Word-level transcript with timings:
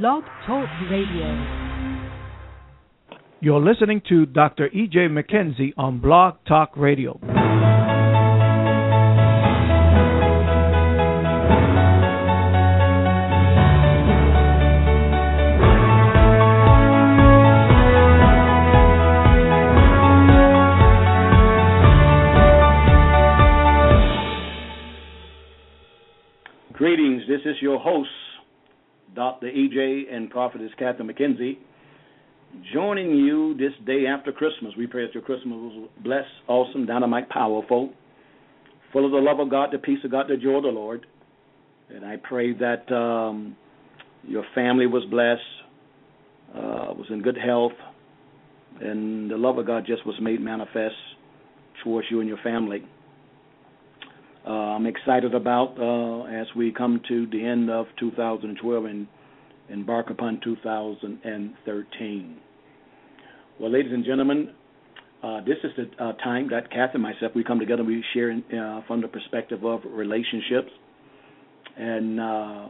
Blog 0.00 0.24
Talk 0.46 0.70
Radio. 0.90 1.28
You're 3.40 3.60
listening 3.60 4.00
to 4.08 4.24
Dr. 4.24 4.68
E.J. 4.68 5.08
McKenzie 5.08 5.74
on 5.76 6.00
Blog 6.00 6.36
Talk 6.48 6.74
Radio. 6.78 7.20
Greetings. 26.72 27.24
This 27.28 27.42
is 27.44 27.56
your 27.60 27.78
host, 27.78 28.08
Dr. 29.14 29.46
EJ 29.46 30.12
and 30.12 30.30
Prophetess 30.30 30.70
Catherine 30.78 31.08
McKenzie, 31.08 31.58
joining 32.72 33.10
you 33.14 33.54
this 33.56 33.72
day 33.86 34.06
after 34.06 34.32
Christmas. 34.32 34.72
We 34.76 34.86
pray 34.86 35.06
that 35.06 35.14
your 35.14 35.22
Christmas 35.22 35.54
was 35.54 35.88
blessed, 36.02 36.28
awesome, 36.48 36.86
dynamite, 36.86 37.28
powerful, 37.28 37.92
full 38.92 39.04
of 39.04 39.12
the 39.12 39.18
love 39.18 39.38
of 39.38 39.50
God, 39.50 39.70
the 39.72 39.78
peace 39.78 39.98
of 40.04 40.10
God, 40.10 40.26
the 40.28 40.36
joy 40.36 40.56
of 40.56 40.62
the 40.62 40.68
Lord. 40.68 41.06
And 41.90 42.04
I 42.04 42.16
pray 42.16 42.54
that 42.54 42.90
um, 42.94 43.56
your 44.26 44.44
family 44.54 44.86
was 44.86 45.04
blessed, 45.10 45.40
uh, 46.54 46.94
was 46.94 47.06
in 47.10 47.20
good 47.22 47.36
health, 47.36 47.72
and 48.80 49.30
the 49.30 49.36
love 49.36 49.58
of 49.58 49.66
God 49.66 49.84
just 49.86 50.06
was 50.06 50.16
made 50.20 50.40
manifest 50.40 50.94
towards 51.84 52.06
you 52.10 52.20
and 52.20 52.28
your 52.28 52.38
family. 52.38 52.82
Uh, 54.46 54.50
I'm 54.50 54.86
excited 54.86 55.34
about 55.34 55.78
uh, 55.78 56.24
as 56.24 56.46
we 56.56 56.72
come 56.72 57.00
to 57.06 57.26
the 57.28 57.44
end 57.44 57.70
of 57.70 57.86
2012 58.00 58.84
and 58.86 59.06
embark 59.68 60.10
upon 60.10 60.40
2013. 60.42 62.36
Well, 63.60 63.70
ladies 63.70 63.92
and 63.92 64.04
gentlemen, 64.04 64.52
uh, 65.22 65.40
this 65.42 65.58
is 65.62 65.70
the 65.76 66.04
uh, 66.04 66.14
time 66.14 66.48
that 66.50 66.72
Kath 66.72 66.90
and 66.94 67.02
myself 67.02 67.30
we 67.36 67.44
come 67.44 67.60
together. 67.60 67.84
We 67.84 68.02
share 68.14 68.32
uh, 68.32 68.80
from 68.88 69.00
the 69.00 69.06
perspective 69.06 69.64
of 69.64 69.82
relationships, 69.88 70.70
and 71.78 72.18
uh, 72.18 72.66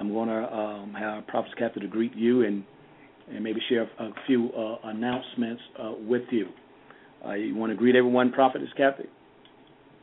I'm 0.00 0.12
going 0.12 0.28
to 0.28 0.52
um, 0.52 0.92
have 0.98 1.24
Prophet 1.28 1.52
Kathy 1.56 1.78
to 1.80 1.86
greet 1.86 2.16
you 2.16 2.44
and 2.44 2.64
and 3.32 3.44
maybe 3.44 3.60
share 3.68 3.82
a, 4.00 4.10
few 4.26 4.50
announcements 4.82 5.62
with 6.00 6.24
you. 6.32 6.48
you 7.38 7.54
want 7.54 7.70
to 7.70 7.76
greet 7.76 7.94
everyone, 7.94 8.32
Prophetess 8.32 8.68
Kathy? 8.76 9.04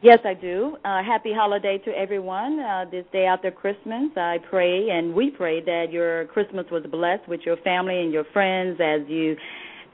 Yes, 0.02 0.20
I 0.24 0.34
do. 0.34 0.78
Uh, 0.86 1.04
happy 1.04 1.34
holiday 1.34 1.78
to 1.80 1.92
everyone. 1.92 2.58
Uh, 2.58 2.86
this 2.90 3.04
day 3.12 3.26
after 3.26 3.52
Christmas, 3.52 4.10
I 4.16 4.38
pray 4.50 4.92
and 4.92 5.14
we 5.14 5.30
pray 5.30 5.60
that 5.60 5.88
your 5.92 6.24
Christmas 6.28 6.66
was 6.72 6.84
blessed 6.90 7.28
with 7.28 7.42
your 7.46 7.58
family 7.58 8.00
and 8.00 8.14
your 8.14 8.24
friends 8.32 8.80
as 8.82 9.02
you 9.10 9.36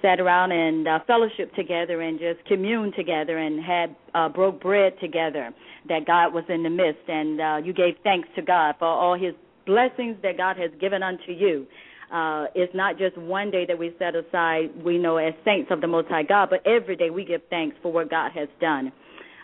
sat 0.04 0.20
around 0.20 0.52
and 0.52 0.88
uh, 0.88 1.00
fellowship 1.08 1.52
together 1.56 2.02
and 2.02 2.20
just 2.20 2.46
commune 2.46 2.94
together 2.96 3.40
and 3.40 3.64
had 3.64 3.96
uh, 4.14 4.30
broke 4.30 4.62
bread 4.62 4.94
together. 5.02 5.52
That 5.90 6.06
God 6.06 6.36
was 6.36 6.44
in 6.50 6.62
the 6.62 6.70
midst 6.70 7.08
and 7.08 7.42
uh, 7.42 7.58
you 7.64 7.74
gave 7.74 7.96
thanks 8.04 8.30
to 8.36 8.44
God 8.44 8.76
for 8.78 8.88
all 8.88 9.18
His 9.18 9.34
blessings 9.66 10.18
that 10.22 10.38
God 10.38 10.56
has 10.58 10.70
given 10.80 11.02
unto 11.02 11.32
you. 11.32 11.66
Uh, 12.14 12.46
it's 12.54 12.76
not 12.76 13.00
just 13.00 13.18
one 13.18 13.50
day 13.50 13.66
that 13.66 13.80
we 13.80 13.92
set 13.98 14.14
aside, 14.16 14.70
we 14.84 15.00
know 15.00 15.18
as 15.18 15.34
saints 15.44 15.72
of 15.72 15.82
the 15.82 15.88
Most 15.88 16.10
High 16.10 16.22
God, 16.22 16.52
but 16.52 16.62
every 16.68 16.96
day 16.96 17.10
we 17.10 17.26
give 17.26 17.42
thanks 17.50 17.76
for 17.82 17.92
what 17.92 18.12
God 18.12 18.32
has 18.34 18.48
done. 18.62 18.92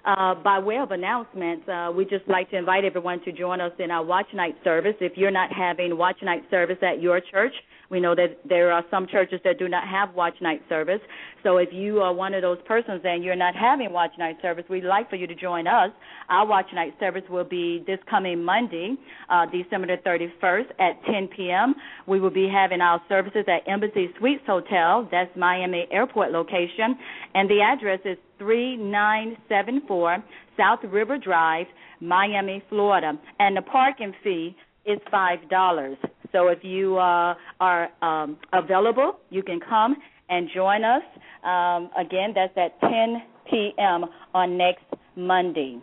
Uh, 0.03 0.33
by 0.33 0.57
way 0.57 0.77
of 0.77 0.89
announcements, 0.91 1.67
uh, 1.69 1.91
we 1.95 2.05
just 2.05 2.27
like 2.27 2.49
to 2.49 2.57
invite 2.57 2.83
everyone 2.83 3.23
to 3.23 3.31
join 3.31 3.61
us 3.61 3.71
in 3.77 3.91
our 3.91 4.03
watch 4.03 4.25
night 4.33 4.55
service. 4.63 4.95
If 4.99 5.15
you're 5.15 5.31
not 5.31 5.53
having 5.53 5.95
watch 5.95 6.17
night 6.23 6.43
service 6.49 6.77
at 6.81 7.01
your 7.01 7.21
church, 7.21 7.53
we 7.91 7.99
know 7.99 8.15
that 8.15 8.39
there 8.47 8.71
are 8.71 8.83
some 8.89 9.05
churches 9.05 9.41
that 9.43 9.59
do 9.59 9.67
not 9.67 9.85
have 9.87 10.15
watch 10.15 10.35
night 10.41 10.61
service. 10.69 11.01
So 11.43 11.57
if 11.57 11.69
you 11.73 11.99
are 11.99 12.13
one 12.13 12.33
of 12.33 12.41
those 12.41 12.57
persons 12.65 13.01
and 13.03 13.21
you're 13.21 13.35
not 13.35 13.53
having 13.53 13.91
watch 13.91 14.11
night 14.17 14.37
service, 14.41 14.63
we'd 14.69 14.85
like 14.85 15.09
for 15.09 15.17
you 15.17 15.27
to 15.27 15.35
join 15.35 15.67
us. 15.67 15.91
Our 16.29 16.47
watch 16.47 16.67
night 16.73 16.93
service 16.99 17.23
will 17.29 17.43
be 17.43 17.83
this 17.85 17.99
coming 18.09 18.43
Monday, 18.43 18.95
uh, 19.29 19.45
December 19.47 19.87
the 19.87 19.97
31st 20.07 20.71
at 20.79 21.03
10 21.05 21.27
p.m. 21.35 21.75
We 22.07 22.21
will 22.21 22.29
be 22.29 22.47
having 22.47 22.79
our 22.79 23.01
services 23.09 23.43
at 23.47 23.69
Embassy 23.69 24.09
Suites 24.17 24.43
Hotel. 24.47 25.07
That's 25.11 25.35
Miami 25.35 25.87
Airport 25.91 26.31
location. 26.31 26.97
And 27.35 27.49
the 27.49 27.59
address 27.61 27.99
is 28.05 28.17
3974 28.37 30.23
South 30.55 30.79
River 30.85 31.17
Drive, 31.17 31.67
Miami, 31.99 32.63
Florida. 32.69 33.19
And 33.39 33.57
the 33.57 33.61
parking 33.61 34.13
fee 34.23 34.55
is 34.85 34.99
$5. 35.11 35.97
So 36.31 36.47
if 36.47 36.59
you 36.63 36.97
uh, 36.97 37.35
are 37.59 37.89
um, 38.01 38.37
available, 38.53 39.17
you 39.29 39.43
can 39.43 39.59
come 39.59 39.95
and 40.29 40.47
join 40.53 40.83
us. 40.83 41.03
Um, 41.43 41.89
again, 41.99 42.33
that's 42.33 42.53
at 42.57 42.79
10 42.81 43.21
p.m. 43.49 44.05
on 44.33 44.57
next 44.57 44.85
Monday. 45.15 45.79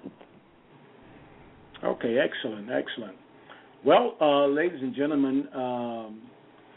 Okay, 1.85 2.19
excellent, 2.19 2.69
excellent. 2.71 3.17
Well, 3.85 4.17
uh, 4.21 4.47
ladies 4.47 4.81
and 4.83 4.95
gentlemen, 4.95 5.49
um, 5.55 6.23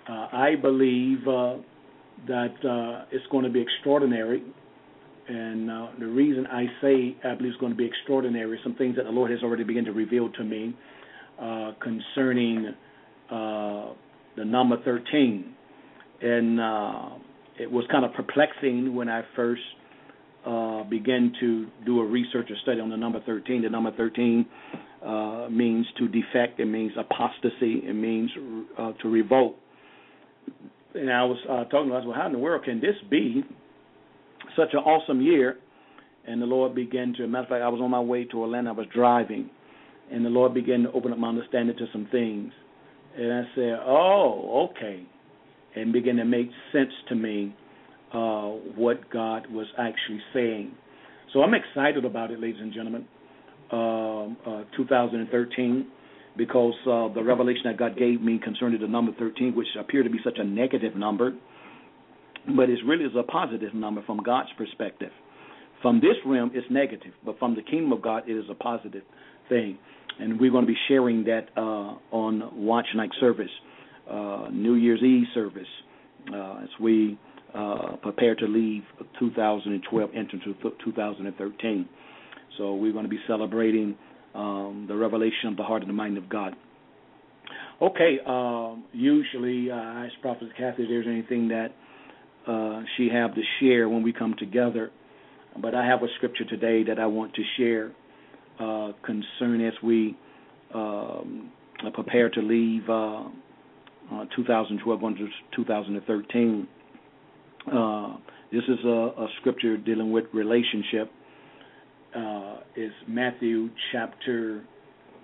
uh, 0.08 0.28
I 0.32 0.56
believe 0.62 1.20
uh, 1.28 1.56
that 2.28 2.54
uh, 2.64 3.06
it's 3.12 3.26
going 3.32 3.46
to 3.46 3.50
be 3.50 3.62
extraordinary. 3.62 4.44
And 5.28 5.72
uh, 5.72 5.88
the 5.98 6.08
reason 6.08 6.46
I 6.48 6.66
say 6.82 7.16
I 7.24 7.36
believe 7.36 7.54
it's 7.54 7.60
going 7.60 7.72
to 7.72 7.78
be 7.78 7.86
extraordinary, 7.86 8.58
is 8.58 8.64
some 8.64 8.76
things 8.76 8.98
that 8.98 9.06
the 9.06 9.12
Lord 9.12 9.32
has 9.32 9.42
already 9.44 9.64
begun 9.64 9.86
to 9.86 9.92
reveal 9.92 10.30
to 10.34 10.44
me 10.44 10.76
concerning 11.82 12.76
uh, 13.32 13.94
the 14.38 14.46
number 14.46 14.78
13. 14.84 15.54
And 16.22 16.60
uh, 16.60 17.10
it 17.60 17.72
was 17.72 17.86
kind 17.92 18.06
of 18.06 18.14
perplexing 18.14 18.94
when 18.96 19.10
I 19.10 19.24
first 19.36 19.62
uh, 20.46 20.84
began 20.84 21.34
to 21.40 21.68
do 21.86 22.00
a 22.02 22.06
research 22.06 22.50
or 22.50 22.56
study 22.64 22.80
on 22.80 22.90
the 22.90 22.98
number 22.98 23.22
13. 23.26 23.62
The 23.64 23.70
number 23.70 23.92
13 23.96 24.46
uh, 25.06 25.48
means 25.50 25.86
to 25.98 26.08
defect, 26.08 26.60
it 26.60 26.66
means 26.66 26.92
apostasy, 26.98 27.82
it 27.84 27.96
means 27.96 28.30
uh, 28.78 28.92
to 29.02 29.10
revolt. 29.10 29.56
And 30.94 31.12
I 31.12 31.24
was 31.24 31.38
talking 31.72 31.90
to 31.90 31.96
us, 31.96 32.04
well, 32.06 32.16
how 32.16 32.28
in 32.28 32.34
the 32.34 32.40
world 32.40 32.66
can 32.66 32.82
this 32.82 32.96
be 33.10 33.44
such 34.58 34.70
an 34.74 34.80
awesome 34.80 35.22
year? 35.22 35.58
And 36.28 36.42
the 36.42 36.46
Lord 36.46 36.76
began 36.76 37.14
to, 37.18 37.28
matter 37.28 37.44
of 37.44 37.50
fact, 37.50 37.64
I 37.64 37.70
was 37.70 37.82
on 37.82 37.90
my 37.90 38.00
way 38.00 38.26
to 38.26 38.40
Orlando, 38.40 38.72
I 38.72 38.74
was 38.74 38.88
driving, 38.94 39.50
and 40.12 40.26
the 40.26 40.30
Lord 40.30 40.54
began 40.54 40.84
to 40.84 40.92
open 40.92 41.12
up 41.12 41.18
my 41.18 41.30
understanding 41.30 41.76
to 41.78 41.86
some 41.92 42.08
things. 42.12 42.52
And 43.18 43.34
I 43.34 43.44
said, 43.56 43.80
oh, 43.86 44.70
okay. 44.70 45.04
And 45.76 45.94
began 45.94 46.18
to 46.18 46.26
make 46.26 46.50
sense 46.72 46.92
to 47.10 47.16
me 47.16 47.56
uh, 48.14 48.48
what 48.76 49.10
God 49.10 49.48
was 49.52 49.68
actually 49.78 50.22
saying. 50.34 50.74
So 51.34 51.42
I'm 51.42 51.54
excited 51.54 52.04
about 52.04 52.32
it, 52.32 52.40
ladies 52.40 52.60
and 52.60 52.74
gentlemen. 52.74 53.06
Um, 53.72 54.36
uh, 54.46 54.64
2013, 54.76 55.88
because 56.36 56.74
uh, 56.82 57.08
the 57.14 57.24
revelation 57.24 57.64
that 57.66 57.78
God 57.78 57.98
gave 57.98 58.22
me 58.22 58.38
concerning 58.44 58.82
the 58.82 58.88
number 58.88 59.14
13, 59.18 59.56
which 59.56 59.68
appeared 59.80 60.04
to 60.04 60.12
be 60.12 60.20
such 60.26 60.40
a 60.40 60.44
negative 60.44 60.94
number, 60.98 61.32
but 62.58 62.70
it 62.70 62.80
really 62.86 63.06
is 63.06 63.14
a 63.18 63.24
positive 63.24 63.74
number 63.74 64.04
from 64.06 64.22
God's 64.24 64.50
perspective. 64.58 65.12
From 65.82 66.02
this 66.02 66.18
realm, 66.26 66.52
it's 66.54 66.68
negative, 66.70 67.14
but 67.26 67.40
from 67.40 67.56
the 67.56 67.62
kingdom 67.62 67.94
of 67.94 68.02
God, 68.02 68.24
it 68.28 68.34
is 68.34 68.44
a 68.50 68.56
positive 68.56 69.04
thing 69.48 69.78
and 70.20 70.40
we're 70.40 70.52
going 70.52 70.66
to 70.66 70.72
be 70.72 70.78
sharing 70.88 71.24
that 71.26 71.50
uh, 71.58 71.96
on 72.12 72.66
Watch 72.66 72.88
Night 72.96 73.12
service, 73.20 73.50
uh, 74.10 74.48
New 74.52 74.76
Year's 74.76 75.02
Eve 75.02 75.26
service, 75.34 75.68
uh, 76.34 76.60
as 76.64 76.70
we 76.80 77.18
uh, 77.54 77.96
prepare 78.02 78.36
to 78.36 78.46
leave 78.46 78.84
2012 79.20 80.10
into 80.14 80.38
2013. 80.84 81.90
So 82.58 82.76
we're 82.76 82.92
going 82.92 83.06
to 83.06 83.10
be 83.10 83.20
celebrating 83.28 83.96
um, 84.36 84.86
the 84.88 84.96
revelation 84.96 85.50
of 85.50 85.58
the 85.58 85.64
heart 85.64 85.82
and 85.82 85.90
the 85.90 85.94
mind 85.94 86.18
of 86.18 86.30
God. 86.30 86.56
Okay, 87.82 88.20
um, 88.28 88.86
usually 88.94 89.72
uh, 89.72 89.76
I 89.76 90.06
ask 90.06 90.22
Prophet 90.22 90.50
Kathy 90.56 90.84
if 90.84 90.90
there's 90.90 91.08
anything 91.08 91.48
that 91.48 91.70
uh, 92.48 92.84
she 92.96 93.10
have 93.12 93.34
to 93.36 93.42
share 93.60 93.90
when 93.90 94.04
we 94.04 94.14
come 94.14 94.36
together, 94.38 94.92
but 95.60 95.74
I 95.74 95.86
have 95.86 96.04
a 96.04 96.08
scripture 96.18 96.46
today 96.46 96.84
that 96.84 97.00
I 97.00 97.08
want 97.08 97.34
to 97.34 97.42
share 97.58 97.92
uh, 98.60 98.92
concern 99.04 99.66
as 99.66 99.74
we 99.84 100.18
um, 100.74 101.52
prepare 101.94 102.30
to 102.30 102.42
leave 102.42 102.88
uh, 102.90 103.24
uh, 104.12 104.26
2012 104.36 105.04
on 105.04 105.16
to 105.16 105.28
2013. 105.56 106.68
Uh, 107.72 108.18
this 108.52 108.64
is 108.68 108.86
a, 108.86 108.90
a, 108.90 109.28
scripture 109.40 109.78
dealing 109.78 110.12
with 110.12 110.26
relationship. 110.34 111.12
Uh, 112.16 112.58
is 112.76 112.92
Matthew 113.08 113.70
chapter 113.94 114.64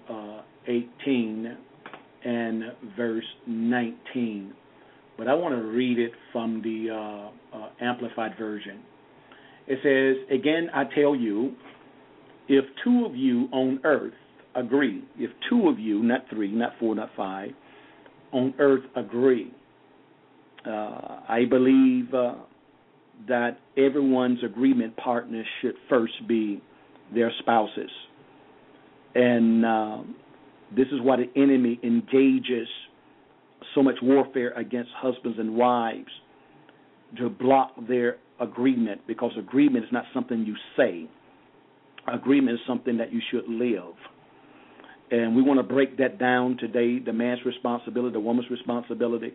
uh, 0.10 0.42
18 0.68 1.58
and 2.24 2.64
verse 2.96 3.26
19. 3.46 4.54
But 5.18 5.28
I 5.28 5.34
want 5.34 5.56
to 5.56 5.62
read 5.62 6.00
it 6.00 6.12
from 6.32 6.62
the 6.62 7.30
Amplified 7.82 8.38
Version. 8.38 8.82
It 9.68 9.80
says, 9.84 10.34
Again, 10.34 10.70
I 10.74 10.84
tell 10.96 11.16
you, 11.16 11.56
if 12.48 12.66
two 12.84 13.06
of 13.06 13.16
you 13.16 13.48
on 13.52 13.80
earth 13.84 14.14
agree, 14.56 15.04
if 15.18 15.32
two 15.50 15.68
of 15.68 15.80
you, 15.80 16.02
not 16.04 16.22
three, 16.30 16.52
not 16.52 16.72
four, 16.80 16.96
not 16.96 17.10
five, 17.16 17.52
on 18.32 18.54
earth 18.60 18.84
agree. 18.96 19.54
Uh, 20.66 21.22
I 21.30 21.44
believe 21.50 22.14
uh, 22.14 22.36
that 23.28 23.60
everyone's 23.78 24.44
agreement 24.44 24.96
partner 24.98 25.44
should 25.62 25.76
first 25.90 26.28
be 26.28 26.62
their 27.14 27.32
spouses. 27.40 27.90
And 29.16 29.66
uh, 29.66 29.98
this 30.76 30.88
is 30.88 31.02
why 31.02 31.18
the 31.18 31.42
enemy 31.42 31.80
engages 31.84 32.68
so 33.74 33.82
much 33.82 33.96
warfare 34.02 34.52
against 34.54 34.92
husbands 34.96 35.40
and 35.40 35.56
wives 35.56 36.10
to 37.18 37.30
block 37.30 37.72
their 37.88 38.18
agreement 38.40 39.02
because 39.08 39.32
agreement 39.38 39.86
is 39.86 39.92
not 39.92 40.04
something 40.14 40.46
you 40.46 40.56
say. 40.76 41.10
Agreement 42.08 42.56
is 42.56 42.60
something 42.66 42.98
that 42.98 43.12
you 43.12 43.22
should 43.32 43.48
live. 43.48 43.94
And 45.12 45.36
we 45.36 45.42
want 45.42 45.60
to 45.60 45.64
break 45.64 45.98
that 45.98 46.20
down 46.20 46.58
today 46.58 47.00
the 47.00 47.14
man's 47.14 47.40
responsibility, 47.46 48.14
the 48.14 48.20
woman's 48.20 48.50
responsibility. 48.50 49.34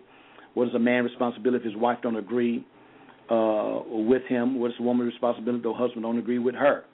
What 0.54 0.68
is 0.68 0.74
a 0.74 0.78
man's 0.78 1.10
responsibility 1.10 1.64
if 1.64 1.72
his 1.72 1.80
wife 1.80 1.98
don't 2.02 2.16
agree 2.16 2.64
uh, 3.30 3.80
with 3.86 4.22
him? 4.28 4.60
What 4.60 4.72
is 4.72 4.76
the 4.78 4.84
woman's 4.84 5.12
responsibility 5.12 5.58
if 5.58 5.62
the 5.64 5.72
husband 5.72 6.02
don't 6.02 6.18
agree 6.18 6.38
with 6.38 6.54
her? 6.54 6.84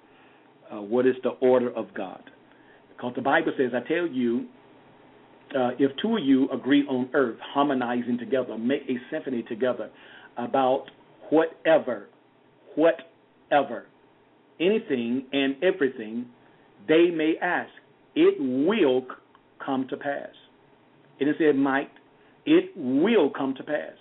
Uh, 0.72 0.82
what 0.82 1.06
is 1.06 1.14
the 1.22 1.30
order 1.30 1.70
of 1.74 1.92
God? 1.94 2.22
Because 2.90 3.12
the 3.16 3.22
Bible 3.22 3.52
says, 3.56 3.70
I 3.74 3.86
tell 3.86 4.06
you, 4.06 4.46
uh, 5.56 5.70
if 5.78 5.90
two 6.02 6.16
of 6.16 6.24
you 6.24 6.48
agree 6.50 6.84
on 6.86 7.08
earth, 7.14 7.38
harmonizing 7.40 8.18
together, 8.18 8.58
make 8.58 8.82
a 8.82 8.96
symphony 9.10 9.42
together 9.44 9.90
about 10.36 10.84
whatever, 11.30 12.08
whatever, 12.76 13.86
anything 14.60 15.24
and 15.32 15.56
everything 15.62 16.26
they 16.86 17.10
may 17.10 17.34
ask, 17.40 17.70
it 18.14 18.36
will 18.40 19.06
come 19.64 19.86
to 19.90 19.96
pass. 19.96 20.30
And 21.20 21.28
It 21.28 21.38
didn't 21.38 21.62
might, 21.62 21.90
it 22.46 22.72
will 22.76 23.30
come 23.30 23.54
to 23.56 23.62
pass 23.62 23.92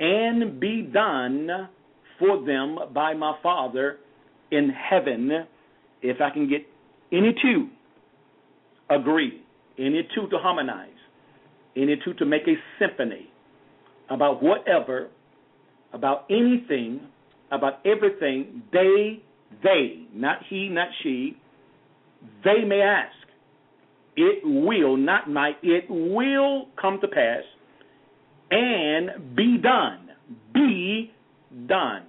and 0.00 0.58
be 0.58 0.82
done 0.82 1.68
for 2.18 2.44
them 2.44 2.78
by 2.92 3.14
my 3.14 3.36
Father 3.42 3.98
in 4.50 4.70
heaven 4.70 5.46
if 6.02 6.20
I 6.20 6.30
can 6.30 6.48
get 6.48 6.66
any 7.12 7.34
two 7.42 7.68
agree, 8.90 9.42
any 9.78 10.06
two 10.14 10.28
to 10.28 10.38
harmonize, 10.38 10.90
any 11.76 11.96
two 12.04 12.14
to 12.14 12.24
make 12.24 12.42
a 12.42 12.54
symphony 12.78 13.30
about 14.10 14.42
whatever, 14.42 15.08
about 15.92 16.26
anything, 16.30 17.00
about 17.50 17.84
everything 17.86 18.62
they, 18.72 19.22
they, 19.62 20.06
not 20.14 20.38
he, 20.48 20.68
not 20.68 20.88
she, 21.02 21.36
they 22.44 22.64
may 22.64 22.80
ask. 22.80 23.14
It 24.16 24.42
will, 24.44 24.96
not 24.96 25.28
might, 25.28 25.56
it 25.62 25.84
will 25.88 26.66
come 26.80 27.00
to 27.00 27.08
pass 27.08 27.42
and 28.50 29.36
be 29.36 29.58
done. 29.58 30.10
Be 30.52 31.12
done 31.66 32.02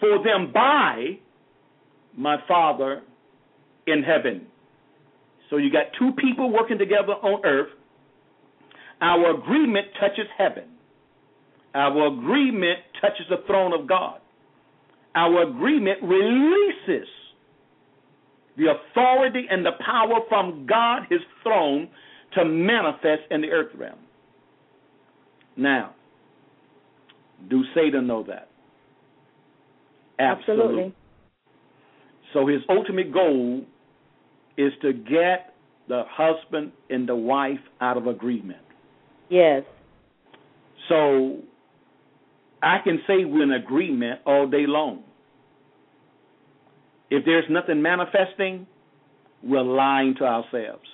for 0.00 0.22
them 0.24 0.50
by 0.52 1.18
my 2.16 2.36
Father 2.48 3.02
in 3.86 4.02
heaven. 4.02 4.46
So 5.50 5.58
you 5.58 5.70
got 5.70 5.86
two 5.98 6.12
people 6.18 6.50
working 6.50 6.78
together 6.78 7.12
on 7.12 7.44
earth. 7.44 7.68
Our 9.00 9.38
agreement 9.38 9.86
touches 10.00 10.26
heaven. 10.36 10.64
Our 11.74 12.06
agreement 12.06 12.78
touches 13.00 13.26
the 13.28 13.44
throne 13.46 13.78
of 13.78 13.86
God. 13.86 14.20
Our 15.16 15.48
agreement 15.48 16.02
releases 16.02 17.08
the 18.56 18.66
authority 18.70 19.46
and 19.50 19.64
the 19.64 19.72
power 19.84 20.20
from 20.28 20.66
God, 20.68 21.02
his 21.10 21.20
throne, 21.42 21.88
to 22.34 22.44
manifest 22.44 23.22
in 23.30 23.40
the 23.40 23.48
earth 23.48 23.74
realm. 23.76 23.98
Now, 25.56 25.94
do 27.48 27.62
Satan 27.74 28.06
know 28.06 28.22
that? 28.24 28.48
Absolutely. 30.18 30.64
Absolutely. 30.64 30.94
So 32.32 32.46
his 32.46 32.60
ultimate 32.68 33.12
goal 33.12 33.62
is 34.58 34.72
to 34.82 34.92
get 34.92 35.54
the 35.88 36.02
husband 36.10 36.72
and 36.90 37.08
the 37.08 37.16
wife 37.16 37.58
out 37.80 37.96
of 37.96 38.06
agreement. 38.06 38.60
Yes. 39.30 39.62
So 40.88 41.38
I 42.62 42.78
can 42.82 43.00
say 43.06 43.24
we're 43.24 43.42
in 43.42 43.52
agreement 43.52 44.20
all 44.26 44.48
day 44.48 44.66
long. 44.66 45.04
If 47.10 47.24
there's 47.24 47.44
nothing 47.48 47.82
manifesting, 47.82 48.66
we're 49.42 49.62
lying 49.62 50.14
to 50.18 50.24
ourselves. 50.24 50.88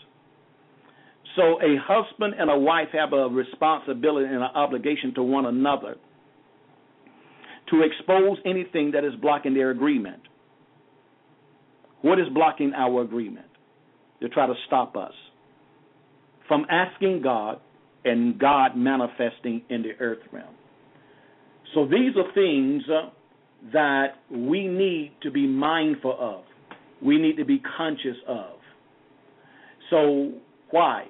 So 1.37 1.61
a 1.63 1.77
husband 1.83 2.35
and 2.39 2.51
a 2.51 2.59
wife 2.59 2.89
have 2.93 3.13
a 3.13 3.29
responsibility 3.29 4.27
and 4.27 4.37
an 4.37 4.51
obligation 4.55 5.15
to 5.15 5.23
one 5.23 5.47
another 5.47 5.97
to 7.71 7.83
expose 7.83 8.37
anything 8.45 8.91
that 8.93 9.05
is 9.05 9.15
blocking 9.21 9.55
their 9.55 9.71
agreement. 9.71 10.21
What 12.03 12.19
is 12.19 12.27
blocking 12.35 12.75
our 12.75 13.03
agreement? 13.03 13.47
To 14.21 14.29
try 14.29 14.47
to 14.47 14.55
stop 14.67 14.97
us 14.97 15.13
from 16.47 16.67
asking 16.71 17.23
God 17.23 17.61
and 18.05 18.39
God 18.39 18.77
manifesting 18.77 19.63
in 19.71 19.83
the 19.83 19.93
earth 20.01 20.19
realm. 20.33 20.55
So 21.75 21.87
these 21.87 22.17
are 22.17 22.33
things 22.35 22.83
uh, 22.89 23.11
that 23.73 24.17
we 24.31 24.67
need 24.67 25.13
to 25.23 25.31
be 25.31 25.47
mindful 25.47 26.17
of. 26.19 26.45
We 27.03 27.19
need 27.19 27.37
to 27.37 27.45
be 27.45 27.61
conscious 27.77 28.17
of. 28.29 28.57
So 29.91 30.33
why? 30.71 31.07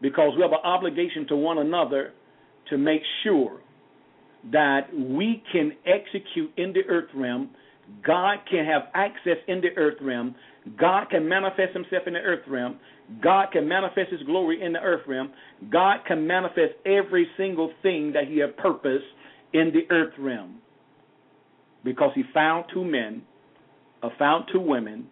Because 0.00 0.32
we 0.36 0.42
have 0.42 0.52
an 0.52 0.58
obligation 0.64 1.26
to 1.28 1.36
one 1.36 1.58
another 1.58 2.12
to 2.70 2.78
make 2.78 3.02
sure 3.22 3.60
that 4.52 4.88
we 4.94 5.42
can 5.52 5.72
execute 5.86 6.50
in 6.56 6.72
the 6.72 6.82
earth 6.88 7.08
realm. 7.14 7.50
God 8.04 8.38
can 8.50 8.64
have 8.64 8.82
access 8.94 9.36
in 9.48 9.60
the 9.60 9.68
earth 9.76 9.98
realm. 10.00 10.34
God 10.80 11.10
can 11.10 11.28
manifest 11.28 11.74
himself 11.74 12.04
in 12.06 12.14
the 12.14 12.20
earth 12.20 12.46
realm. 12.46 12.78
God 13.22 13.48
can 13.52 13.68
manifest 13.68 14.10
his 14.10 14.22
glory 14.22 14.62
in 14.62 14.72
the 14.72 14.80
earth 14.80 15.02
realm. 15.06 15.30
God 15.70 15.98
can 16.06 16.26
manifest 16.26 16.72
every 16.86 17.26
single 17.36 17.70
thing 17.82 18.12
that 18.12 18.26
he 18.26 18.38
has 18.38 18.50
purposed 18.56 19.04
in 19.54 19.72
the 19.72 19.90
earth 19.94 20.12
realm. 20.18 20.60
Because 21.82 22.10
he 22.14 22.22
found 22.34 22.66
two 22.72 22.84
men, 22.84 23.22
or 24.02 24.12
found 24.18 24.44
two 24.52 24.60
women, 24.60 25.06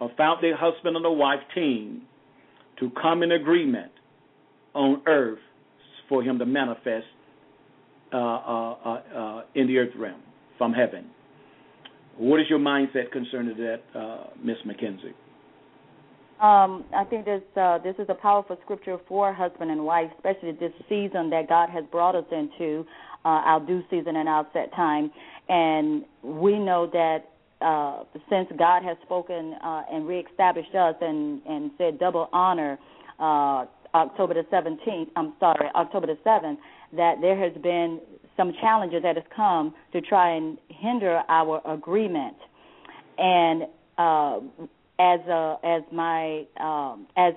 or 0.00 0.10
found 0.16 0.42
their 0.42 0.56
husband 0.56 0.96
and 0.96 1.04
a 1.04 1.12
wife 1.12 1.40
team 1.54 2.02
to 2.80 2.90
come 3.00 3.22
in 3.22 3.32
agreement 3.32 3.92
on 4.74 5.02
earth 5.06 5.38
for 6.08 6.22
him 6.22 6.38
to 6.38 6.46
manifest 6.46 7.06
uh, 8.12 8.16
uh, 8.16 8.72
uh, 8.72 9.02
uh, 9.16 9.42
in 9.54 9.66
the 9.66 9.78
earth 9.78 9.94
realm 9.96 10.20
from 10.58 10.72
heaven. 10.72 11.06
What 12.18 12.40
is 12.40 12.46
your 12.50 12.58
mindset 12.58 13.10
concerning 13.10 13.56
that, 13.56 13.80
uh, 13.98 14.26
Miss 14.42 14.56
McKenzie? 14.66 15.14
Um, 16.42 16.84
I 16.94 17.04
think 17.04 17.24
this 17.24 17.40
uh, 17.56 17.78
this 17.78 17.94
is 18.00 18.06
a 18.08 18.14
powerful 18.14 18.58
scripture 18.64 18.98
for 19.06 19.32
husband 19.32 19.70
and 19.70 19.84
wife, 19.84 20.10
especially 20.16 20.50
this 20.52 20.72
season 20.88 21.30
that 21.30 21.48
God 21.48 21.70
has 21.70 21.84
brought 21.92 22.16
us 22.16 22.24
into, 22.32 22.84
uh, 23.24 23.28
our 23.28 23.60
due 23.60 23.82
season 23.90 24.16
and 24.16 24.28
our 24.28 24.46
set 24.52 24.72
time. 24.74 25.10
And 25.48 26.04
we 26.22 26.58
know 26.58 26.88
that 26.92 27.28
uh, 27.60 28.04
since 28.28 28.48
God 28.58 28.82
has 28.82 28.96
spoken 29.02 29.54
uh, 29.64 29.82
and 29.90 30.06
reestablished 30.06 30.74
us 30.74 30.94
and, 31.00 31.40
and 31.46 31.70
said 31.78 31.98
double 31.98 32.28
honor 32.32 32.78
uh, 33.18 33.66
October 33.94 34.34
the 34.34 34.44
17th, 34.52 35.08
I'm 35.16 35.34
sorry, 35.38 35.68
October 35.74 36.06
the 36.06 36.18
7th, 36.24 36.56
that 36.96 37.16
there 37.20 37.38
has 37.38 37.52
been 37.62 38.00
some 38.36 38.52
challenges 38.60 39.02
that 39.02 39.16
has 39.16 39.24
come 39.34 39.74
to 39.92 40.00
try 40.00 40.34
and 40.34 40.58
hinder 40.68 41.22
our 41.28 41.60
agreement. 41.66 42.36
And 43.18 43.62
uh, 43.98 44.40
as 44.98 45.20
a, 45.28 45.56
as 45.62 45.82
my 45.92 46.44
um, 46.58 47.06
as 47.16 47.34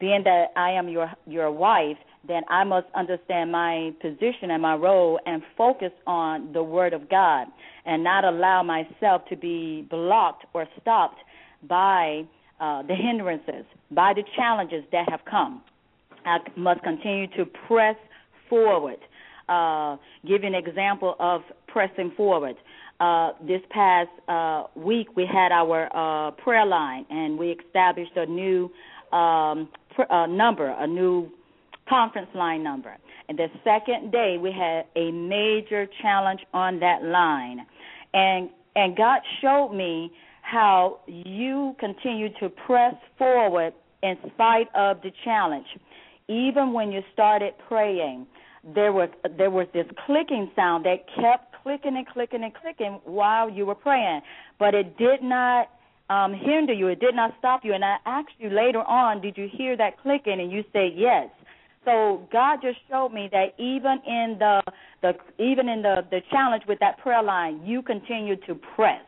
being 0.00 0.22
that 0.24 0.46
I 0.56 0.72
am 0.72 0.88
your 0.88 1.10
your 1.26 1.50
wife, 1.50 1.96
then 2.26 2.42
I 2.48 2.64
must 2.64 2.86
understand 2.94 3.52
my 3.52 3.92
position 4.00 4.50
and 4.50 4.62
my 4.62 4.74
role 4.74 5.20
and 5.26 5.42
focus 5.56 5.92
on 6.06 6.52
the 6.52 6.62
Word 6.62 6.92
of 6.92 7.08
God 7.08 7.46
and 7.84 8.02
not 8.02 8.24
allow 8.24 8.62
myself 8.62 9.22
to 9.28 9.36
be 9.36 9.82
blocked 9.90 10.46
or 10.54 10.66
stopped 10.80 11.18
by 11.68 12.24
uh, 12.60 12.82
the 12.82 12.94
hindrances, 12.94 13.64
by 13.90 14.12
the 14.14 14.22
challenges 14.36 14.84
that 14.92 15.08
have 15.08 15.20
come. 15.30 15.62
I 16.24 16.38
must 16.56 16.82
continue 16.82 17.26
to 17.36 17.44
press 17.44 17.96
forward. 18.48 18.98
Uh, 19.48 19.96
give 20.26 20.42
an 20.42 20.54
example 20.54 21.16
of 21.18 21.42
pressing 21.66 22.12
forward. 22.16 22.56
Uh, 23.00 23.32
this 23.46 23.60
past 23.70 24.08
uh, 24.28 24.64
week, 24.74 25.08
we 25.16 25.26
had 25.26 25.52
our 25.52 25.90
uh, 25.94 26.30
prayer 26.30 26.64
line, 26.64 27.04
and 27.10 27.36
we 27.36 27.50
established 27.50 28.16
a 28.16 28.24
new 28.24 28.70
um, 29.12 29.68
pr- 29.94 30.10
uh, 30.10 30.26
number, 30.26 30.74
a 30.78 30.86
new 30.86 31.30
conference 31.88 32.28
line 32.34 32.62
number. 32.62 32.96
And 33.28 33.38
the 33.38 33.48
second 33.62 34.12
day, 34.12 34.36
we 34.40 34.52
had 34.52 34.86
a 34.96 35.10
major 35.10 35.86
challenge 36.02 36.40
on 36.52 36.80
that 36.80 37.02
line, 37.02 37.66
and 38.12 38.50
and 38.76 38.96
God 38.96 39.20
showed 39.40 39.72
me 39.72 40.12
how 40.42 41.00
you 41.06 41.74
continue 41.78 42.28
to 42.40 42.48
press 42.50 42.94
forward 43.16 43.72
in 44.02 44.16
spite 44.34 44.68
of 44.74 45.00
the 45.02 45.10
challenge 45.24 45.66
even 46.28 46.72
when 46.72 46.92
you 46.92 47.02
started 47.12 47.54
praying, 47.68 48.26
there 48.74 48.92
was 48.92 49.10
there 49.36 49.50
was 49.50 49.66
this 49.74 49.86
clicking 50.06 50.50
sound 50.56 50.86
that 50.86 51.04
kept 51.14 51.54
clicking 51.62 51.96
and 51.96 52.06
clicking 52.06 52.42
and 52.42 52.54
clicking 52.54 53.00
while 53.04 53.50
you 53.50 53.66
were 53.66 53.74
praying, 53.74 54.22
but 54.58 54.74
it 54.74 54.96
did 54.96 55.22
not 55.22 55.68
um, 56.08 56.32
hinder 56.32 56.72
you. 56.72 56.88
It 56.88 57.00
did 57.00 57.14
not 57.14 57.34
stop 57.38 57.64
you. 57.64 57.74
And 57.74 57.84
I 57.84 57.96
asked 58.06 58.36
you 58.38 58.48
later 58.48 58.80
on, 58.80 59.20
did 59.20 59.36
you 59.36 59.48
hear 59.52 59.76
that 59.76 60.00
clicking? 60.00 60.40
And 60.40 60.50
you 60.50 60.64
said 60.72 60.92
yes. 60.94 61.28
So 61.84 62.26
God 62.32 62.60
just 62.62 62.78
showed 62.88 63.10
me 63.12 63.28
that 63.32 63.54
even 63.58 63.98
in 64.06 64.36
the 64.38 64.62
the 65.02 65.12
even 65.42 65.68
in 65.68 65.82
the 65.82 66.06
the 66.10 66.20
challenge 66.30 66.64
with 66.66 66.78
that 66.80 66.98
prayer 66.98 67.22
line, 67.22 67.60
you 67.64 67.82
continue 67.82 68.36
to 68.46 68.54
press. 68.76 69.02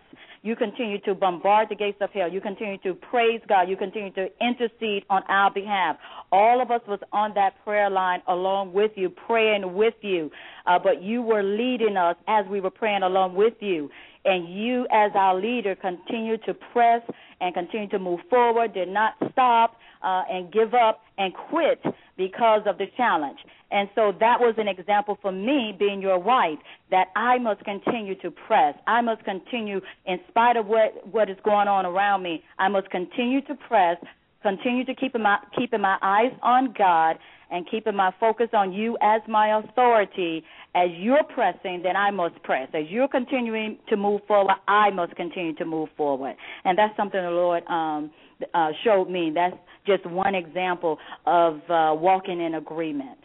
You 0.47 0.55
continue 0.55 1.01
to 1.01 1.13
bombard 1.17 1.71
the 1.71 1.75
gates 1.75 1.99
of 2.01 2.11
hell. 2.13 2.31
You 2.33 2.41
continue 2.41 2.79
to 2.85 2.95
praise 2.95 3.41
God. 3.49 3.69
You 3.69 3.77
continue 3.77 4.13
to 4.13 4.29
intercede 4.41 5.03
on 5.11 5.25
our 5.29 5.51
behalf. 5.53 5.97
All 6.31 6.63
of 6.63 6.71
us 6.71 6.83
was 6.87 7.01
on 7.13 7.35
that 7.35 7.55
prayer 7.65 7.91
line 7.91 8.23
along 8.29 8.73
with 8.73 8.93
you, 8.95 9.11
praying 9.11 9.75
with 9.75 9.95
you. 10.03 10.31
Uh, 10.65 10.79
but 10.79 11.03
you 11.03 11.21
were 11.21 11.43
leading 11.43 11.97
us 11.97 12.15
as 12.29 12.47
we 12.47 12.61
were 12.61 12.71
praying 12.71 13.03
along 13.03 13.35
with 13.35 13.55
you. 13.59 13.91
And 14.25 14.49
you, 14.49 14.87
as 14.93 15.11
our 15.17 15.35
leader, 15.35 15.75
continue 15.75 16.37
to 16.47 16.55
press 16.55 17.03
and 17.41 17.53
continue 17.53 17.89
to 17.89 17.99
move 17.99 18.21
forward, 18.31 18.73
did 18.73 18.89
not 18.89 19.15
stop 19.33 19.79
uh, 20.01 20.23
and 20.31 20.53
give 20.53 20.75
up 20.75 21.01
and 21.19 21.35
quit 21.35 21.83
because 22.17 22.63
of 22.67 22.79
the 22.79 22.87
challenge. 22.97 23.39
And 23.71 23.89
so 23.95 24.13
that 24.21 24.39
was 24.39 24.55
an 24.59 24.69
example 24.69 25.19
for 25.21 25.33
me, 25.33 25.75
being 25.77 26.01
your 26.01 26.19
wife, 26.19 26.59
that 26.91 27.09
I 27.17 27.39
must 27.39 27.65
continue 27.65 28.15
to 28.17 28.31
press. 28.31 28.75
I 28.87 29.01
must 29.01 29.25
continue, 29.25 29.81
in 30.07 30.19
spite 30.29 30.57
of 30.57 30.67
what 30.67 31.07
what 31.11 31.29
is 31.29 31.37
going 31.45 31.69
on 31.69 31.85
around 31.85 32.23
me. 32.23 32.45
I 32.59 32.69
must 32.69 32.91
continue 32.91 33.41
to 33.43 33.55
press, 33.55 33.97
continue 34.43 34.85
to 34.85 34.95
keep 34.95 35.19
my 35.19 35.39
keeping 35.59 35.81
my 35.81 35.99
eyes 36.01 36.33
on 36.43 36.75
God, 36.79 37.17
and 37.51 37.69
keeping 37.69 37.95
my 37.97 38.13
focus 38.21 38.49
on 38.53 38.73
you 38.73 38.97
as 39.03 39.21
my 39.29 39.59
authority. 39.59 40.45
As 40.75 40.91
you're 40.99 41.25
pressing, 41.25 41.83
then 41.83 41.97
I 41.97 42.11
must 42.11 42.41
press. 42.43 42.69
As 42.75 42.85
you're 42.89 43.09
continuing 43.09 43.79
to 43.89 43.97
move 43.97 44.21
forward, 44.29 44.55
I 44.69 44.91
must 44.91 45.17
continue 45.17 45.55
to 45.55 45.65
move 45.65 45.89
forward. 45.97 46.37
And 46.65 46.79
that's 46.79 46.97
something 46.97 47.21
the 47.21 47.31
Lord 47.31 47.65
um, 47.67 48.11
uh, 48.53 48.69
showed 48.85 49.09
me. 49.09 49.33
That's 49.35 49.57
just 49.87 50.05
one 50.07 50.35
example 50.35 50.99
of 51.25 51.55
uh, 51.71 51.95
walking 51.95 52.41
in 52.41 52.55
agreement. 52.55 53.19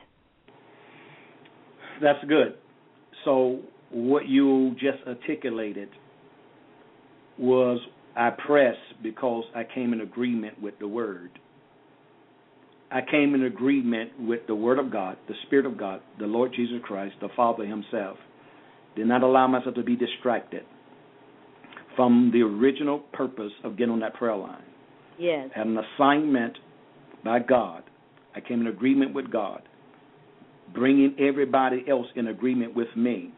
That's 2.02 2.24
good. 2.28 2.56
So 3.26 3.60
what 3.92 4.28
you 4.28 4.72
just 4.74 5.06
articulated 5.08 5.90
was 7.38 7.80
I 8.16 8.30
press 8.32 8.76
because 9.02 9.44
I 9.56 9.64
came 9.64 9.94
in 9.94 10.02
agreement 10.02 10.62
with 10.62 10.78
the 10.80 10.88
word. 10.88 11.32
I 12.92 13.00
came 13.10 13.36
in 13.36 13.44
agreement 13.44 14.12
with 14.20 14.42
the 14.48 14.56
word 14.56 14.78
of 14.78 14.92
God, 14.92 15.18
the 15.30 15.34
Spirit 15.48 15.66
of 15.66 15.78
God, 15.78 16.02
the 16.20 16.26
Lord 16.26 16.52
Jesus 16.54 16.78
Christ, 16.84 17.16
the 17.22 17.30
Father 17.36 17.66
Himself. 17.66 18.18
Did 18.98 19.08
not 19.08 19.24
allow 19.24 19.48
myself 19.48 19.76
to 19.76 19.84
be 19.84 19.96
distracted 19.96 20.64
from 21.96 22.32
the 22.34 22.42
original 22.42 23.00
purpose 23.14 23.52
of 23.64 23.78
getting 23.78 23.94
on 23.94 24.00
that 24.02 24.14
prayer 24.16 24.36
line. 24.36 24.64
Yes. 25.18 25.50
Had 25.56 25.68
an 25.68 25.78
assignment 25.78 26.58
by 27.24 27.40
God. 27.40 27.84
I 28.36 28.42
came 28.42 28.62
in 28.62 28.68
agreement 28.68 29.14
with 29.14 29.32
God, 29.32 29.62
bringing 30.74 31.16
everybody 31.20 31.84
else 31.90 32.08
in 32.16 32.28
agreement 32.28 32.76
with 32.76 32.88
me. 32.96 33.34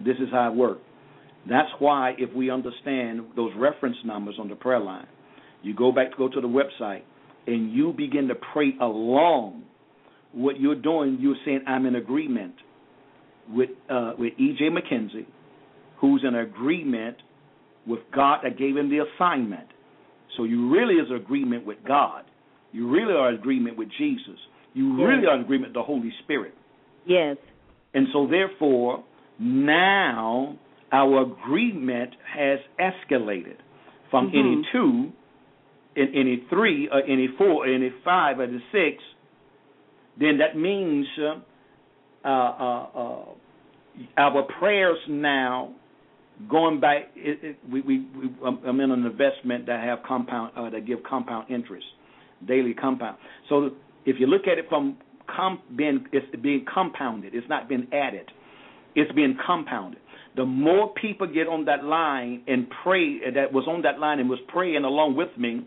This 0.00 0.16
is 0.16 0.28
how 0.30 0.50
it 0.50 0.56
worked. 0.56 0.84
That's 1.48 1.70
why, 1.78 2.14
if 2.18 2.32
we 2.34 2.50
understand 2.50 3.22
those 3.34 3.52
reference 3.56 3.96
numbers 4.04 4.36
on 4.38 4.48
the 4.48 4.54
prayer 4.54 4.80
line, 4.80 5.06
you 5.62 5.74
go 5.74 5.90
back 5.92 6.12
to 6.12 6.16
go 6.16 6.28
to 6.28 6.40
the 6.40 6.48
website 6.48 7.02
and 7.46 7.72
you 7.72 7.92
begin 7.92 8.28
to 8.28 8.34
pray 8.52 8.74
along. 8.80 9.64
What 10.32 10.60
you're 10.60 10.80
doing, 10.80 11.18
you're 11.20 11.36
saying, 11.44 11.64
"I'm 11.66 11.86
in 11.86 11.96
agreement 11.96 12.54
with 13.50 13.70
uh, 13.90 14.12
with 14.18 14.32
E.J. 14.38 14.70
McKenzie, 14.70 15.26
who's 16.00 16.24
in 16.26 16.36
agreement 16.36 17.16
with 17.86 18.00
God 18.14 18.40
that 18.44 18.56
gave 18.56 18.76
him 18.76 18.88
the 18.88 19.04
assignment." 19.04 19.68
So 20.36 20.44
you 20.44 20.72
really 20.72 20.94
is 20.94 21.08
agreement 21.10 21.66
with 21.66 21.78
God. 21.86 22.24
You 22.72 22.88
really 22.88 23.12
are 23.12 23.28
agreement 23.28 23.76
with 23.76 23.88
Jesus. 23.98 24.38
You 24.74 24.96
yes. 24.98 25.06
really 25.08 25.26
are 25.26 25.34
in 25.36 25.42
agreement 25.42 25.70
with 25.70 25.74
the 25.74 25.82
Holy 25.82 26.12
Spirit. 26.24 26.54
Yes. 27.06 27.36
And 27.94 28.06
so 28.12 28.26
therefore, 28.26 29.04
now 29.38 30.56
our 30.92 31.22
agreement 31.22 32.12
has 32.34 32.58
escalated 32.80 33.56
from 34.10 34.28
mm-hmm. 34.28 34.38
any 34.38 34.62
two, 34.72 35.12
in 35.94 36.08
any 36.14 36.44
three, 36.48 36.88
or 36.90 37.02
any 37.02 37.28
four, 37.36 37.66
or 37.66 37.74
any 37.74 37.90
five, 38.04 38.38
or 38.38 38.44
any 38.44 38.62
six. 38.72 39.02
Then 40.18 40.38
that 40.38 40.56
means 40.56 41.06
uh, 42.24 42.28
uh, 42.28 42.86
uh, 42.94 43.24
our 44.16 44.42
prayers 44.58 44.98
now 45.08 45.74
going 46.48 46.80
back, 46.80 47.10
it, 47.14 47.38
it, 47.42 47.58
we, 47.70 47.80
we, 47.82 47.98
we, 48.16 48.30
I'm 48.44 48.80
in 48.80 48.90
an 48.90 49.04
investment 49.04 49.66
that 49.66 49.84
have 49.84 50.00
compound 50.06 50.52
uh, 50.56 50.70
that 50.70 50.86
give 50.86 51.02
compound 51.08 51.50
interest, 51.50 51.86
daily 52.46 52.74
compound. 52.74 53.18
So 53.48 53.70
if 54.06 54.16
you 54.18 54.26
look 54.26 54.42
at 54.46 54.58
it 54.58 54.66
from 54.68 54.96
being 55.76 56.04
it's 56.12 56.26
being 56.42 56.64
compounded, 56.72 57.34
it's 57.34 57.48
not 57.48 57.68
been 57.68 57.88
added, 57.92 58.30
it's 58.94 59.10
being 59.12 59.36
compounded. 59.44 60.00
The 60.36 60.44
more 60.44 60.92
people 60.94 61.26
get 61.26 61.46
on 61.46 61.66
that 61.66 61.84
line 61.84 62.42
and 62.46 62.66
pray 62.82 63.18
that 63.30 63.52
was 63.52 63.64
on 63.68 63.82
that 63.82 63.98
line 63.98 64.18
and 64.18 64.28
was 64.28 64.38
praying 64.48 64.84
along 64.84 65.16
with 65.16 65.28
me, 65.38 65.66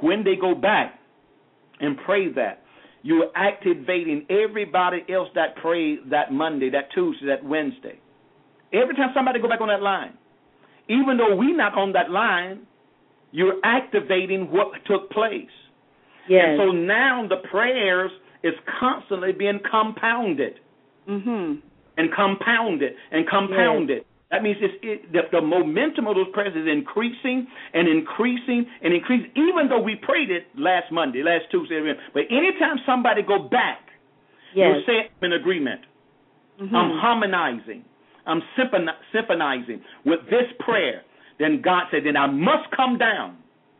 when 0.00 0.24
they 0.24 0.34
go 0.34 0.54
back 0.54 0.98
and 1.80 1.96
pray 2.04 2.32
that, 2.32 2.62
you're 3.02 3.30
activating 3.36 4.26
everybody 4.30 5.04
else 5.12 5.28
that 5.34 5.56
prayed 5.56 5.98
that 6.10 6.32
Monday, 6.32 6.70
that 6.70 6.88
Tuesday, 6.94 7.26
that 7.26 7.44
Wednesday 7.44 8.00
Every 8.74 8.96
time 8.96 9.10
somebody 9.14 9.40
go 9.40 9.48
back 9.48 9.60
on 9.60 9.68
that 9.68 9.82
line, 9.82 10.14
even 10.88 11.16
though 11.16 11.36
we're 11.36 11.56
not 11.56 11.78
on 11.78 11.92
that 11.92 12.10
line, 12.10 12.66
you're 13.30 13.60
activating 13.62 14.50
what 14.50 14.72
took 14.86 15.10
place. 15.10 15.46
Yes. 16.28 16.44
And 16.48 16.58
so 16.58 16.72
now 16.72 17.26
the 17.28 17.46
prayers 17.48 18.10
is 18.42 18.54
constantly 18.80 19.32
being 19.32 19.60
compounded. 19.68 20.54
Mm-hmm. 21.08 21.60
And 21.96 22.08
compounded 22.14 22.92
and 23.12 23.28
compounded. 23.28 23.98
Yes. 23.98 24.06
That 24.30 24.42
means 24.42 24.56
it's, 24.60 24.74
it, 24.82 25.12
the, 25.12 25.20
the 25.30 25.40
momentum 25.40 26.08
of 26.08 26.16
those 26.16 26.26
prayers 26.32 26.56
is 26.56 26.66
increasing 26.66 27.46
and 27.72 27.86
increasing 27.86 28.66
and 28.82 28.92
increasing, 28.92 29.30
even 29.36 29.68
though 29.68 29.80
we 29.80 29.94
prayed 29.94 30.30
it 30.30 30.46
last 30.58 30.90
Monday, 30.90 31.22
last 31.22 31.44
Tuesday. 31.52 31.78
But 32.12 32.22
anytime 32.30 32.82
somebody 32.84 33.22
go 33.22 33.38
back, 33.38 33.86
yes. 34.56 34.74
you're 34.74 34.82
saying 34.86 35.08
in 35.22 35.32
agreement. 35.34 35.82
Mm-hmm. 36.60 36.74
I'm 36.74 36.98
harmonizing. 36.98 37.84
I'm 38.26 38.42
symphonizing 38.58 39.82
with 40.04 40.20
this 40.30 40.48
prayer, 40.60 41.02
then 41.38 41.60
God 41.62 41.84
said, 41.90 42.00
then 42.04 42.16
I 42.16 42.26
must 42.26 42.70
come 42.74 42.96
down 42.98 43.36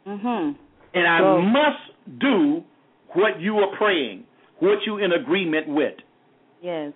mm-hmm. 0.06 0.52
and 0.94 1.06
I 1.06 1.40
must 1.40 1.93
do 2.20 2.62
what 3.14 3.40
you 3.40 3.56
are 3.58 3.76
praying, 3.76 4.24
what 4.60 4.78
you 4.86 4.98
in 4.98 5.12
agreement 5.12 5.68
with. 5.68 5.94
Yes. 6.62 6.92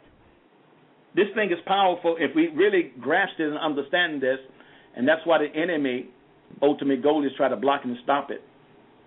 This 1.15 1.27
thing 1.35 1.51
is 1.51 1.59
powerful 1.67 2.17
if 2.19 2.35
we 2.35 2.49
really 2.49 2.93
grasp 3.01 3.35
it 3.39 3.49
and 3.49 3.59
understand 3.59 4.23
this, 4.23 4.39
and 4.97 5.07
that's 5.07 5.21
why 5.25 5.39
the 5.39 5.61
enemy 5.61 6.09
ultimate 6.63 7.03
goal 7.03 7.25
is 7.25 7.33
try 7.37 7.49
to 7.49 7.57
block 7.57 7.83
and 7.85 7.97
stop 8.05 8.31
it. 8.31 8.43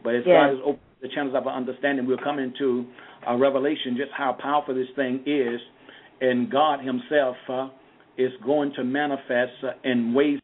But 0.03 0.15
as 0.15 0.23
yes. 0.25 0.35
God 0.35 0.49
has 0.49 0.59
opened 0.63 0.79
the 1.01 1.09
channels 1.09 1.35
of 1.35 1.47
our 1.47 1.55
understanding, 1.55 2.05
we'll 2.05 2.17
come 2.17 2.39
into 2.39 2.85
a 3.27 3.37
revelation 3.37 3.97
just 3.97 4.11
how 4.15 4.35
powerful 4.39 4.75
this 4.75 4.87
thing 4.95 5.23
is, 5.25 5.59
and 6.21 6.51
God 6.51 6.79
Himself 6.79 7.35
uh, 7.49 7.69
is 8.17 8.31
going 8.45 8.73
to 8.75 8.83
manifest 8.83 9.53
uh, 9.63 9.71
in 9.83 10.13
ways 10.13 10.39